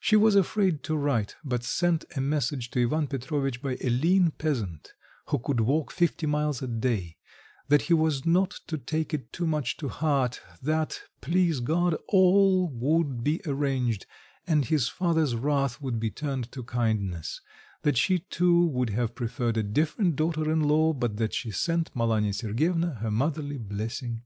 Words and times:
She 0.00 0.16
was 0.16 0.34
afraid 0.34 0.82
to 0.84 0.96
write, 0.96 1.36
but 1.44 1.62
sent 1.62 2.06
a 2.16 2.22
message 2.22 2.70
to 2.70 2.80
Ivan 2.84 3.06
Petrovitch 3.06 3.60
by 3.60 3.76
a 3.82 3.90
lean 3.90 4.30
peasant, 4.30 4.94
who 5.26 5.38
could 5.38 5.60
walk 5.60 5.90
fifty 5.90 6.24
miles 6.24 6.62
a 6.62 6.66
day, 6.66 7.18
that 7.68 7.82
he 7.82 7.92
was 7.92 8.24
not 8.24 8.52
to 8.68 8.78
take 8.78 9.12
it 9.12 9.30
too 9.30 9.46
much 9.46 9.76
to 9.76 9.90
heart; 9.90 10.40
that, 10.62 11.02
please 11.20 11.60
God, 11.60 11.94
all 12.08 12.70
would 12.70 13.22
be 13.22 13.42
arranged, 13.44 14.06
and 14.46 14.64
his 14.64 14.88
father's 14.88 15.34
wrath 15.36 15.82
would 15.82 16.00
be 16.00 16.10
turned 16.10 16.50
to 16.52 16.62
kindness; 16.62 17.42
that 17.82 17.98
she 17.98 18.20
too 18.20 18.64
would 18.68 18.88
have 18.88 19.14
preferred 19.14 19.58
a 19.58 19.62
different 19.62 20.16
daughter 20.16 20.50
in 20.50 20.62
law, 20.62 20.94
but 20.94 21.18
that 21.18 21.34
she 21.34 21.50
sent 21.50 21.94
Malanya 21.94 22.32
Sergyevna 22.32 23.00
her 23.02 23.10
motherly 23.10 23.58
blessing. 23.58 24.22